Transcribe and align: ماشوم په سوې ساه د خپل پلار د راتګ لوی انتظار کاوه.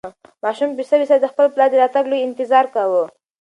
ماشوم 0.43 0.69
په 0.77 0.83
سوې 0.89 1.05
ساه 1.09 1.19
د 1.21 1.25
خپل 1.31 1.45
پلار 1.53 1.69
د 1.71 1.75
راتګ 1.81 2.05
لوی 2.09 2.21
انتظار 2.27 2.65
کاوه. 2.75 3.03